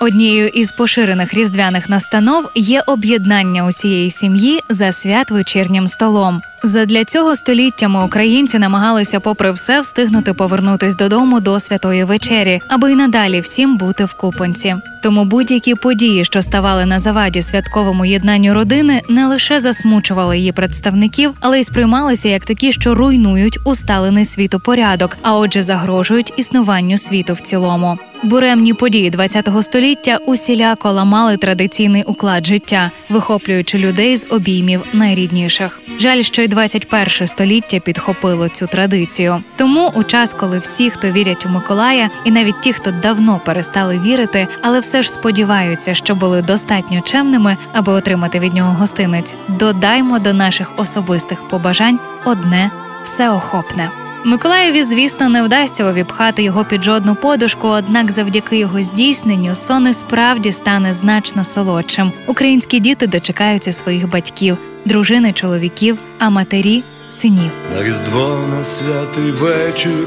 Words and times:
Однією 0.00 0.48
із 0.48 0.72
поширених 0.72 1.34
різдвяних 1.34 1.88
настанов 1.88 2.48
є 2.54 2.82
об'єднання 2.86 3.66
усієї 3.66 4.10
сім'ї 4.10 4.60
за 4.68 4.92
свят 4.92 5.30
вечірнім 5.30 5.88
столом. 5.88 6.42
Задля 6.62 7.04
цього 7.04 7.36
століттями 7.36 8.04
українці 8.04 8.58
намагалися, 8.58 9.20
попри 9.20 9.52
все, 9.52 9.80
встигнути 9.80 10.32
повернутись 10.32 10.94
додому 10.94 11.40
до 11.40 11.60
святої 11.60 12.04
вечері, 12.04 12.60
аби 12.68 12.92
й 12.92 12.94
надалі 12.94 13.40
всім 13.40 13.76
бути 13.76 14.04
в 14.04 14.12
купонці. 14.12 14.76
Тому 15.02 15.24
будь-які 15.24 15.74
події, 15.74 16.24
що 16.24 16.42
ставали 16.42 16.86
на 16.86 16.98
заваді 16.98 17.42
святковому 17.42 18.04
єднанню 18.04 18.54
родини, 18.54 19.02
не 19.08 19.26
лише 19.26 19.60
засмучували 19.60 20.38
її 20.38 20.52
представників, 20.52 21.34
але 21.40 21.60
й 21.60 21.64
сприймалися 21.64 22.28
як 22.28 22.44
такі, 22.44 22.72
що 22.72 22.94
руйнують 22.94 23.58
усталений 23.64 24.24
світопорядок, 24.24 25.16
а 25.22 25.36
отже, 25.36 25.62
загрожують 25.62 26.32
існуванню 26.36 26.98
світу 26.98 27.34
в 27.34 27.40
цілому. 27.40 27.98
Буремні 28.22 28.74
події 28.74 29.10
ХХ 29.10 29.62
століття 29.62 30.18
усіляко 30.26 30.92
ламали 30.92 31.36
традиційний 31.36 32.02
уклад 32.02 32.46
життя, 32.46 32.90
вихоплюючи 33.08 33.78
людей 33.78 34.16
з 34.16 34.26
обіймів 34.30 34.82
найрідніших. 34.92 35.80
Жаль, 35.98 36.22
що 36.22 36.42
й 36.42 36.48
21 36.48 37.26
століття 37.26 37.80
підхопило 37.80 38.48
цю 38.48 38.66
традицію. 38.66 39.42
Тому 39.56 39.92
у 39.94 40.04
час, 40.04 40.32
коли 40.32 40.58
всі, 40.58 40.90
хто 40.90 41.10
вірять 41.10 41.46
у 41.46 41.48
Миколая, 41.48 42.10
і 42.24 42.30
навіть 42.30 42.60
ті, 42.60 42.72
хто 42.72 42.90
давно 42.90 43.40
перестали 43.44 44.00
вірити, 44.04 44.46
але 44.62 44.80
все 44.80 45.02
ж 45.02 45.12
сподіваються, 45.12 45.94
що 45.94 46.14
були 46.14 46.42
достатньо 46.42 47.00
чемними, 47.00 47.56
аби 47.72 47.92
отримати 47.92 48.38
від 48.38 48.54
нього 48.54 48.72
гостинець. 48.72 49.34
Додаймо 49.48 50.18
до 50.18 50.32
наших 50.32 50.72
особистих 50.76 51.48
побажань 51.48 51.98
одне 52.24 52.70
всеохопне. 53.02 53.90
Миколаєві, 54.24 54.82
звісно, 54.82 55.28
не 55.28 55.42
вдасться 55.42 55.84
обіпхати 55.84 56.42
його 56.42 56.64
під 56.64 56.84
жодну 56.84 57.14
подушку, 57.14 57.68
однак 57.68 58.10
завдяки 58.10 58.58
його 58.58 58.82
здійсненню 58.82 59.54
сон 59.54 59.88
і 59.88 59.94
справді 59.94 60.52
стане 60.52 60.92
значно 60.92 61.44
солодшим. 61.44 62.12
Українські 62.26 62.80
діти 62.80 63.06
дочекаються 63.06 63.72
своїх 63.72 64.10
батьків, 64.10 64.58
дружини, 64.84 65.32
чоловіків, 65.32 65.98
а 66.18 66.30
матері 66.30 66.82
синів. 67.10 67.50
На 67.76 67.82
різдво 67.82 68.40
на 68.58 68.64
святий 68.64 69.30
вечір 69.30 70.06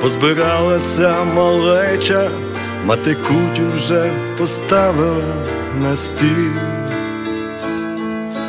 позбиралася 0.00 1.24
малеча, 1.34 2.30
мати 2.86 3.14
кутю 3.14 3.62
вже 3.76 4.10
поставила 4.38 5.34
на 5.82 5.96
стіл. 5.96 6.52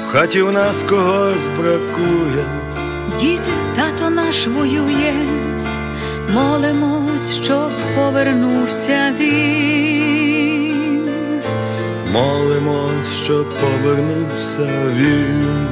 В 0.07 0.11
хаті 0.11 0.41
у 0.41 0.51
нас 0.51 0.77
когось 0.89 1.47
бракує. 1.57 2.60
Діти, 3.19 3.51
тато 3.75 4.09
наш 4.09 4.47
воює, 4.47 5.13
молимось, 6.33 7.35
щоб 7.43 7.71
повернувся 7.95 9.13
він. 9.19 11.09
Молимось, 12.13 13.23
щоб 13.23 13.49
повернувся 13.49 14.69
він. 14.95 15.67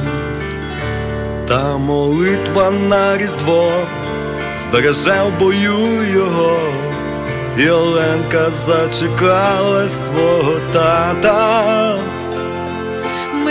Та 1.47 1.77
молитва 1.77 2.71
на 2.71 3.17
різдво 3.17 3.71
збереже 4.63 5.23
в 5.23 5.39
бою 5.39 6.03
його, 6.13 6.59
і 7.57 7.69
Оленка 7.69 8.49
зачекала 8.65 9.85
свого 9.89 10.59
тата. 10.73 11.95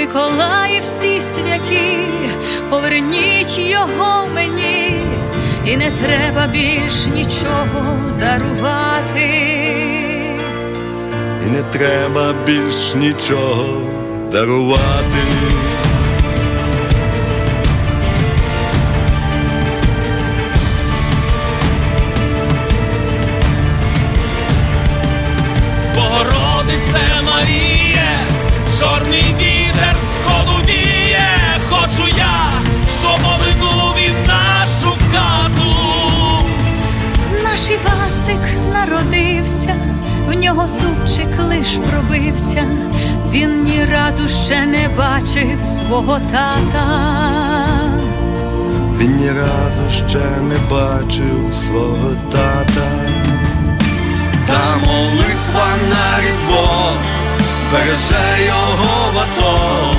Миколаї 0.08 0.80
всі 0.84 1.22
святі, 1.22 1.98
поверніть 2.70 3.58
його 3.58 4.26
мені, 4.34 5.00
і 5.64 5.76
не 5.76 5.90
треба 5.90 6.46
більш 6.46 7.06
нічого 7.14 7.98
дарувати. 8.20 9.30
І 11.46 11.50
не 11.50 11.62
треба 11.62 12.34
більш 12.46 12.94
нічого 12.94 13.80
дарувати. 14.32 15.24
Богородице 25.94 27.22
Маріє, 27.26 28.18
чорний 28.78 29.27
народився, 38.88 39.74
в 40.28 40.34
нього 40.34 40.68
зубчик 40.68 41.28
лиш 41.48 41.78
пробився, 41.90 42.64
він 43.30 43.64
ні 43.64 43.84
разу 43.92 44.28
ще 44.28 44.66
не 44.66 44.88
бачив 44.88 45.58
свого 45.64 46.20
тата. 46.32 46.86
Він 48.98 49.16
ні 49.16 49.28
разу 49.28 50.08
ще 50.08 50.40
не 50.40 50.58
бачив 50.70 51.54
свого 51.54 52.10
тата. 52.32 52.88
Та 54.46 54.76
молитва 54.76 55.68
на 55.90 56.20
різдво 56.20 56.92
збереже 57.68 58.46
його 58.46 59.12
в 59.14 59.18
ато, 59.18 59.94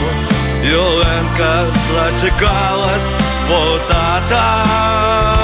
і 0.72 0.76
Оленка 0.76 1.66
зачекала 1.94 2.94
свого 3.48 3.78
тата. 3.88 5.39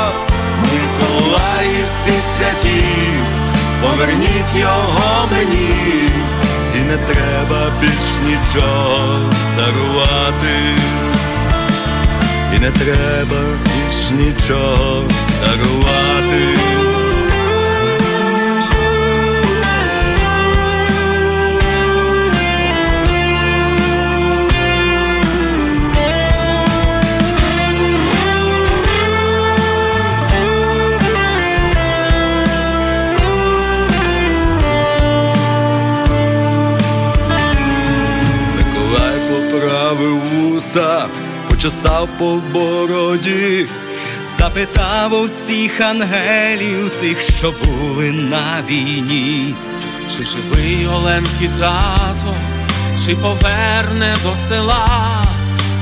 Поверніть 3.85 4.55
його 4.55 5.27
мені, 5.31 5.69
і 6.75 6.81
не 6.81 6.97
треба 6.97 7.71
більш 7.81 8.29
нічого 8.29 9.19
дарувати. 9.57 10.55
І 12.55 12.59
не 12.59 12.71
треба 12.71 13.37
більш 13.63 14.11
нічого 14.11 15.03
дарувати. 15.41 16.74
Поправив 39.85 40.21
вуса, 40.21 41.05
почесав 41.49 42.09
по 42.19 42.41
бороді, 42.53 43.67
Запитав 44.37 45.13
у 45.13 45.25
всіх 45.25 45.81
ангелів 45.81 46.89
тих, 46.89 47.21
що 47.21 47.53
були 47.63 48.11
на 48.11 48.61
війні. 48.69 49.55
Чи 50.17 50.25
живий 50.25 50.87
Оленки 50.87 51.49
тато, 51.59 52.35
чи 53.05 53.15
поверне 53.15 54.15
до 54.23 54.35
села, 54.49 55.23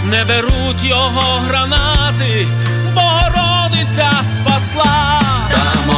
не 0.09 0.25
беруть 0.25 0.83
його 0.83 1.41
гранати, 1.47 2.47
Богородиця 2.95 4.11
спасла. 4.35 5.21
Та 5.51 5.93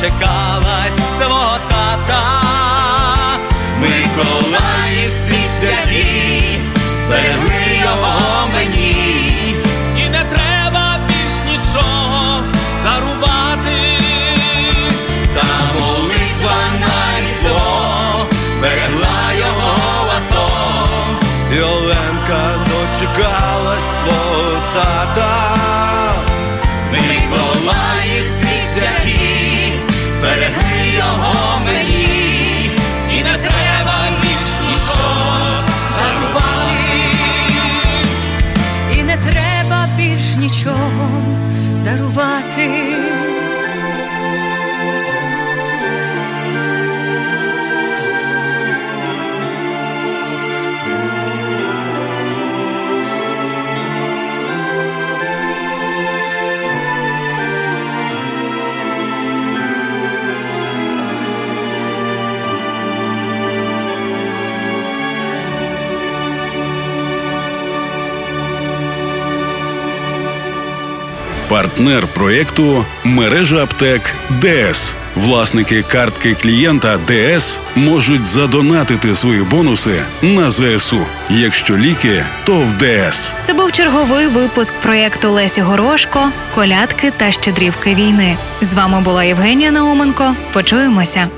дочекалась 0.00 0.94
свого 1.18 1.58
тата. 1.68 2.22
Миколаївські 3.80 5.48
святі, 5.60 6.58
зберегли 7.04 7.57
Партнер 71.48 72.06
проєкту 72.06 72.84
мережа 73.04 73.62
аптек 73.62 74.14
ДС. 74.40 74.96
Власники 75.16 75.82
картки 75.82 76.34
клієнта 76.42 76.98
ДС 77.06 77.60
можуть 77.76 78.26
задонатити 78.26 79.14
свої 79.14 79.42
бонуси 79.42 80.02
на 80.22 80.50
ЗСУ. 80.50 81.06
Якщо 81.30 81.76
ліки, 81.76 82.24
то 82.44 82.54
в 82.54 82.68
ДС. 82.78 83.34
Це 83.42 83.54
був 83.54 83.72
черговий 83.72 84.26
випуск 84.26 84.74
проєкту 84.74 85.30
Лесі 85.30 85.60
Горошко, 85.60 86.20
колядки 86.54 87.12
та 87.16 87.32
щедрівки 87.32 87.94
війни. 87.94 88.36
З 88.60 88.74
вами 88.74 89.00
була 89.00 89.24
Євгенія 89.24 89.70
Науменко. 89.70 90.34
Почуємося. 90.52 91.28